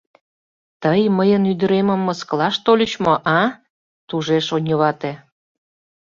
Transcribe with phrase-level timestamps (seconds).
[0.81, 3.41] —Тый мыйын ӱдыремым мыскылаш тольыч мо, а?—
[4.07, 5.13] тужеш оньывате.